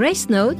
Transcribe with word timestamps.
Grace 0.00 0.30
Notes, 0.30 0.56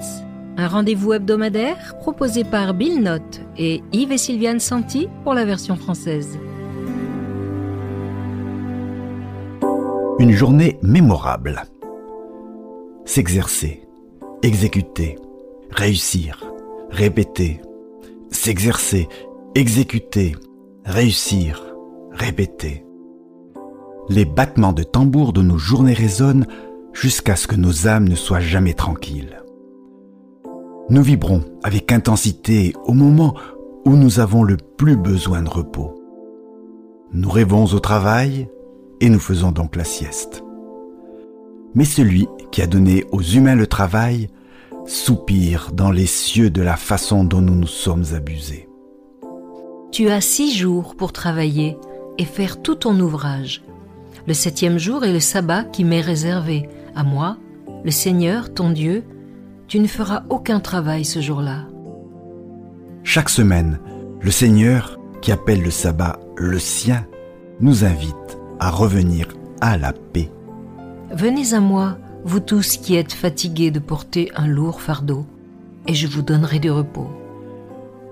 un 0.58 0.69
rendez-vous 0.69 1.15
hebdomadaire 1.15 1.96
proposé 2.00 2.44
par 2.44 2.75
Bill 2.75 3.00
Note 3.00 3.41
et 3.57 3.83
Yves 3.91 4.13
et 4.13 4.18
Sylviane 4.18 4.60
Santi 4.60 5.08
pour 5.25 5.33
la 5.33 5.47
version 5.47 5.76
française. 5.76 6.39
Une 10.18 10.32
journée 10.32 10.79
mémorable. 10.82 11.62
S'exercer, 13.07 13.89
exécuter, 14.43 15.16
réussir, 15.70 16.52
répéter, 16.91 17.62
s'exercer, 18.30 19.09
exécuter, 19.54 20.36
réussir, 20.84 21.64
répéter. 22.12 22.84
Les 24.11 24.27
battements 24.27 24.75
de 24.75 24.82
tambour 24.82 25.32
de 25.32 25.41
nos 25.41 25.57
journées 25.57 25.95
résonnent 25.95 26.46
jusqu'à 26.93 27.36
ce 27.36 27.46
que 27.46 27.57
nos 27.57 27.86
âmes 27.86 28.09
ne 28.09 28.14
soient 28.14 28.41
jamais 28.41 28.75
tranquilles. 28.75 29.43
Nous 30.89 31.03
vibrons 31.03 31.44
avec 31.62 31.93
intensité 31.93 32.72
au 32.84 32.92
moment 32.92 33.34
où 33.84 33.96
nous 33.96 34.20
avons 34.20 34.42
le 34.42 34.56
plus 34.56 34.96
besoin 34.96 35.42
de 35.42 35.48
repos. 35.48 35.95
Nous 37.12 37.30
rêvons 37.30 37.64
au 37.64 37.78
travail 37.78 38.48
et 39.00 39.08
nous 39.08 39.18
faisons 39.18 39.52
donc 39.52 39.76
la 39.76 39.84
sieste. 39.84 40.42
Mais 41.74 41.84
celui 41.84 42.26
qui 42.50 42.62
a 42.62 42.66
donné 42.66 43.04
aux 43.12 43.22
humains 43.22 43.54
le 43.54 43.66
travail 43.66 44.28
soupire 44.86 45.70
dans 45.72 45.90
les 45.90 46.06
cieux 46.06 46.50
de 46.50 46.62
la 46.62 46.76
façon 46.76 47.24
dont 47.24 47.40
nous 47.40 47.54
nous 47.54 47.66
sommes 47.66 48.04
abusés. 48.14 48.68
Tu 49.92 50.09
as 50.09 50.20
six 50.20 50.56
jours 50.56 50.95
pour 50.96 51.12
travailler 51.12 51.76
et 52.18 52.24
faire 52.24 52.60
tout 52.62 52.74
ton 52.74 52.98
ouvrage. 52.98 53.62
Le 54.26 54.34
septième 54.34 54.78
jour 54.78 55.04
est 55.04 55.12
le 55.12 55.20
sabbat 55.20 55.64
qui 55.64 55.84
m'est 55.84 56.00
réservé. 56.00 56.68
À 56.94 57.04
moi, 57.04 57.36
le 57.84 57.90
Seigneur, 57.90 58.52
ton 58.52 58.70
Dieu, 58.70 59.04
tu 59.68 59.78
ne 59.78 59.86
feras 59.86 60.24
aucun 60.28 60.60
travail 60.60 61.04
ce 61.04 61.20
jour-là. 61.20 61.66
Chaque 63.04 63.30
semaine, 63.30 63.78
le 64.20 64.31
Seigneur, 64.31 64.98
qui 65.23 65.33
appelle 65.33 65.62
le 65.62 65.70
sabbat 65.70 66.19
le 66.37 66.59
sien, 66.59 67.06
nous 67.61 67.84
invite 67.84 68.39
à 68.59 68.70
revenir 68.70 69.28
à 69.61 69.77
la 69.77 69.92
paix. 69.92 70.31
Venez 71.12 71.55
à 71.55 71.61
moi, 71.61 71.98
vous 72.25 72.41
tous 72.41 72.77
qui 72.77 72.97
êtes 72.97 73.12
fatigués 73.12 73.70
de 73.70 73.78
porter 73.78 74.31
un 74.37 74.47
lourd 74.47 74.81
fardeau, 74.81 75.27
et 75.87 75.95
je 75.95 76.06
vous 76.06 76.22
donnerai 76.22 76.59
du 76.59 76.70
repos. 76.70 77.11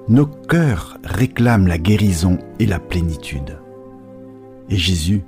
Nos 0.08 0.26
cœurs 0.26 0.98
réclament 1.04 1.66
la 1.66 1.76
guérison 1.76 2.38
et 2.58 2.66
la 2.66 2.78
plénitude. 2.78 3.58
Et 4.70 4.76
Jésus, 4.76 5.22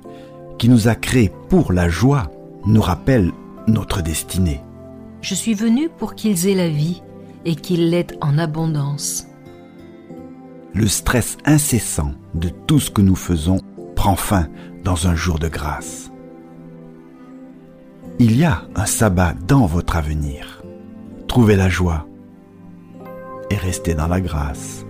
qui 0.57 0.69
nous 0.69 0.87
a 0.87 0.95
créés 0.95 1.31
pour 1.49 1.71
la 1.71 1.87
joie, 1.89 2.31
nous 2.65 2.81
rappelle 2.81 3.31
notre 3.67 4.01
destinée. 4.01 4.61
Je 5.21 5.35
suis 5.35 5.53
venu 5.53 5.89
pour 5.89 6.15
qu'ils 6.15 6.47
aient 6.47 6.55
la 6.55 6.69
vie 6.69 7.01
et 7.45 7.55
qu'ils 7.55 7.89
l'aient 7.89 8.17
en 8.21 8.37
abondance. 8.37 9.27
Le 10.73 10.87
stress 10.87 11.37
incessant 11.45 12.13
de 12.33 12.49
tout 12.49 12.79
ce 12.79 12.91
que 12.91 13.01
nous 13.01 13.15
faisons 13.15 13.59
prend 13.95 14.15
fin 14.15 14.47
dans 14.83 15.07
un 15.07 15.15
jour 15.15 15.37
de 15.37 15.47
grâce. 15.47 16.11
Il 18.19 18.37
y 18.37 18.43
a 18.43 18.63
un 18.75 18.85
sabbat 18.85 19.33
dans 19.47 19.65
votre 19.65 19.95
avenir. 19.95 20.63
Trouvez 21.27 21.55
la 21.55 21.69
joie 21.69 22.07
et 23.49 23.55
restez 23.55 23.93
dans 23.93 24.07
la 24.07 24.21
grâce. 24.21 24.85